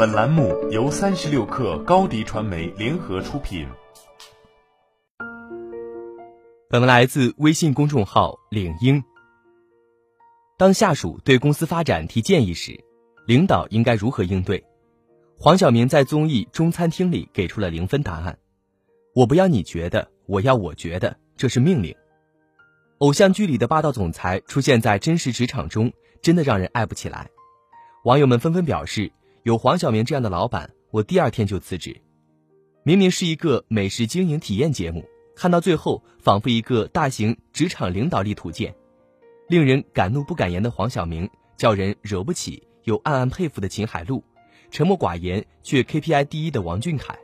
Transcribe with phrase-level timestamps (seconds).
[0.00, 3.68] 本栏目由三十六氪高低传媒联合出品。
[6.70, 9.04] 本文来自微信公众号领英。
[10.56, 12.82] 当下属对公司发展提建议时，
[13.26, 14.64] 领导应该如何应对？
[15.38, 18.38] 黄晓明在综艺《中餐厅》里给出了零分答案：
[19.14, 21.94] 我不要你觉得，我要我觉得，这是命令。
[23.00, 25.92] 偶像剧里的霸道总裁出现在真实职场中，
[26.22, 27.28] 真的让人爱不起来。
[28.04, 29.12] 网友们纷纷表示，
[29.50, 32.00] 有黄晓明这样的老板，我第二天就辞职。
[32.84, 35.04] 明明是一个美食经营体验节目，
[35.34, 38.72] 看到最后仿佛一个大型职场领导力图鉴。
[39.48, 44.22] 令人敢怒不敢言的黄晓明，叫人惹不起又暗暗佩服的秦海璐，
[44.70, 47.18] 沉默寡言却 KPI 第一的王俊凯。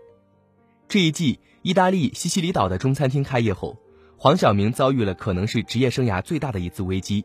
[0.89, 3.79] 这一季，意大利西西里岛的中餐厅开业后，
[4.17, 7.25] 黄晓明遭遇了可能是职业生涯最大的一次危机。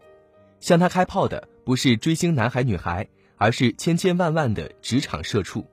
[0.60, 3.08] 向他开炮的不是追星男孩女孩，
[3.42, 5.66] 而是千千万万的职场社畜。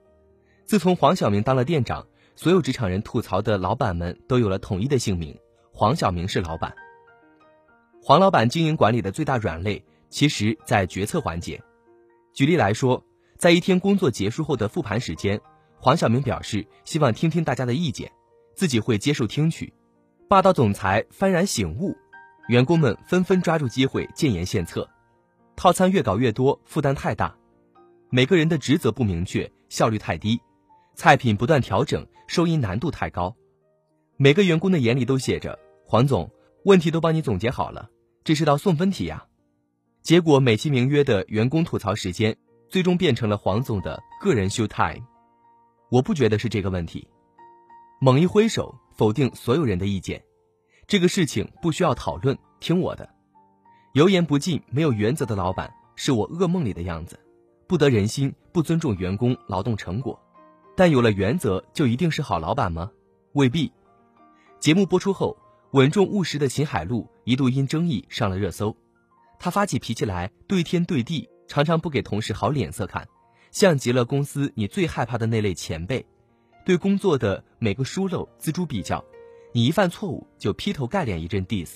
[0.64, 5.38] 自从黄晓明当了店长，所有职场人吐槽的老板们都有了统一的姓名：
[5.70, 6.74] 黄晓明是老板。
[8.02, 11.62] 黄老板经营管理的最大软肋，其实在决策环节。
[12.32, 13.04] 举例来说，
[13.36, 15.38] 在一天工作结束后的复盘时间，
[15.76, 18.10] 黄晓明表示希望听听大家的意见，
[18.56, 19.70] 自己会接受听取。
[20.26, 21.94] 霸道总裁幡然醒悟，
[22.48, 24.88] 员工们纷纷抓住机会建言献策。
[25.54, 27.36] 套餐越搞越多，负担太大，
[28.10, 30.40] 每个人的职责不明确，效率太低，
[30.94, 33.34] 菜品不断调整，收银难度太高。
[34.16, 36.30] 每个员工的眼里都写着黄总。
[36.64, 37.88] 问题都帮你总结好了，
[38.24, 39.24] 这是道送分题呀。
[40.02, 42.36] 结果美其名曰的员工吐槽时间，
[42.68, 45.02] 最终变成了黄总的个人秀 time。
[45.88, 47.08] 我不觉得是这个问题。
[48.00, 50.22] 猛一挥手，否定所有人的意见。
[50.86, 53.08] 这个事情不需要讨论，听我的。
[53.94, 57.18] 油盐不进、没有原则的老板，是我噩梦里的样子。
[57.68, 60.18] 不得人心，不尊重员工劳动成果。
[60.74, 62.90] 但有了原则，就一定是好老板吗？
[63.34, 63.70] 未必。
[64.58, 65.36] 节目播出后。
[65.72, 68.74] 稳重务实的秦海璐一度因争议上了热搜，
[69.38, 73.06] 他发起脾气来对天对地，常常不给同事好脸色看，
[73.50, 76.06] 像极了公司你最害怕的那类前辈，
[76.64, 79.04] 对工作的每个疏漏锱铢必较，
[79.52, 81.74] 你一犯错误就劈头盖脸一阵 diss。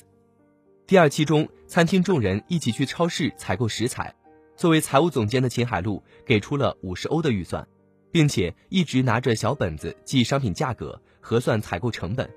[0.86, 4.14] 第二期中，餐厅众人一起去超市采购食材，
[4.56, 7.66] 作为财务总监的秦海璐给出了五十欧的预算，
[8.10, 12.30] 并且一直拿着小本子记商品价格，核算采购成本。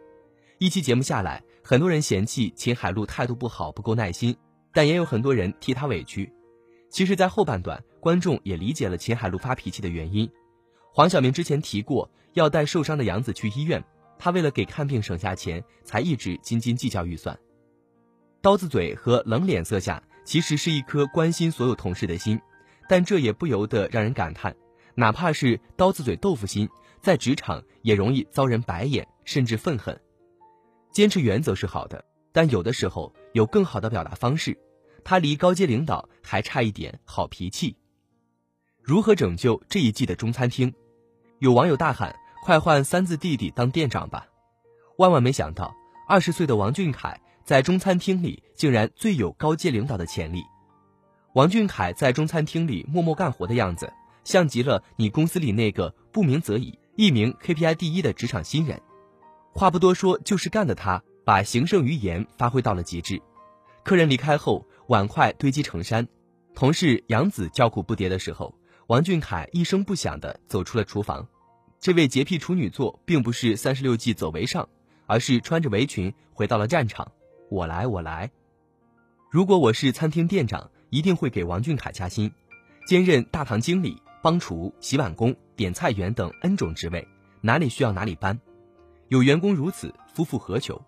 [0.57, 4.35] 一期节目下来，很多人嫌弃秦海璐态度不好，不够耐心，
[4.73, 6.31] 但也有很多人替他委屈。
[6.89, 10.29] 其实，在后半段，观众也理解了秦海璐发脾气的原因。
[10.93, 13.83] 黄晓明之前提过要带受伤的杨子去医院，
[14.17, 17.37] 他为了给看病省下钱，才一直斤斤计较预算。
[18.41, 22.41] 刀子嘴和冷脸色下，其实是一颗关心所有同事的心，
[22.89, 24.53] 但这也不由得让人感叹，
[24.95, 26.67] 哪怕是刀子嘴豆腐心，
[27.01, 29.97] 在职场也容易遭人白眼，甚至愤恨。
[30.91, 32.03] 坚持原则是好的，
[32.33, 34.57] 但有的时候有更好的表达方式。
[35.03, 37.77] 他离高阶领导还差一点好脾气。
[38.81, 40.73] 如何拯救这一季的中餐厅？
[41.37, 44.25] 有网友大喊：“快换三字弟弟当店长吧！”
[44.97, 45.75] 万万没想到，
[46.07, 50.43] 二十岁的王俊凯在中餐厅里竟然最有高阶领导的潜力。
[51.33, 58.81] 王俊凯在中餐厅里默默干活的样子，像极了你公司里那个不鸣则已、一名 KPI 第一的职场新人。
[59.53, 63.21] 话不多说，就是干的他，把行胜于言发挥到了极致。
[63.83, 66.03] 客人离开后，碗筷堆积成山；
[66.55, 68.55] 同事杨子叫苦不迭的时候，
[68.87, 71.27] 王俊凯一声不响地走出了厨房。
[71.79, 74.67] 这位洁癖处女座并不是三十六计走为上，
[75.05, 77.11] 而是穿着围裙回到了战场。
[77.49, 78.29] 我来，我来。
[79.29, 82.31] 如果我是餐厅店长，一定会给王俊凯加薪，
[82.87, 87.07] 兼任大堂经理、帮厨、洗碗工、点菜员等 N 种职位，
[87.41, 88.39] 哪里需要哪里搬。
[89.09, 90.81] 有员工如此，夫复何求？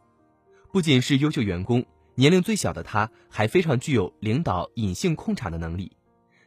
[0.72, 1.86] 不仅是优秀员工，
[2.16, 5.92] 年龄最小的他还非常具有领导隐性控场的能力。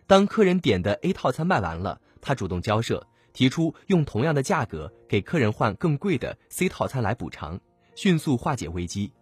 [0.08, 7.60] 当客人点的 A 套餐卖完了，他主动交涉，提出用同样的价格给客人换更贵的 C 套餐来补偿，
[7.94, 9.12] 迅速化解危机。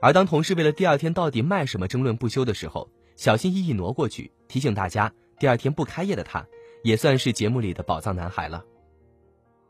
[0.00, 6.46] 而当同事为了第二天到底卖什么争论不休的时候，小心翼翼挪过去提醒大家，第二天不开业的他，
[6.84, 8.64] 也算是节目里的宝藏男孩了。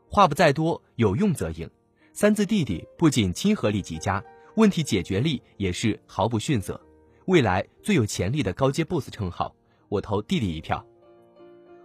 [0.07, 1.69] 话不在多，有用则应。
[2.13, 4.23] 三字弟弟不仅亲和力极佳，
[4.55, 6.79] 问题解决力也是毫不逊色，
[7.25, 9.55] 未来最有潜力的高阶 boss 称号，
[9.87, 10.85] 我投弟弟一票。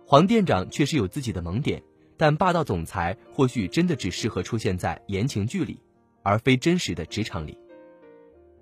[0.06, 1.82] 黄店长确实有自己的萌点，
[2.16, 5.80] 但霸道总裁或许真的只适合出现在言情剧里，
[6.22, 7.56] 而非真实的职场里。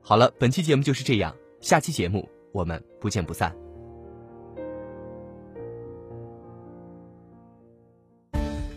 [0.05, 3.55] 好了，本期节目就是这样，下期节目我们不见不散。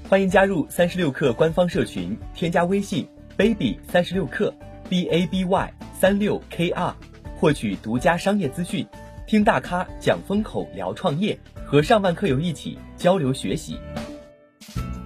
[0.08, 4.54] 欢迎加入三十六课官方社群，添加微信 baby 三十六课
[4.88, 6.96] b a b y 三六 k r，
[7.36, 8.88] 获取独家商业资讯，
[9.26, 13.80] 听大咖讲风口，聊创业，和上万课友一起交流学习。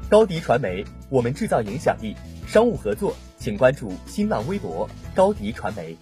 [0.10, 2.14] 高迪传媒，我们制造影响力。
[2.46, 5.96] 商务合作，请关注新浪微博高迪传媒。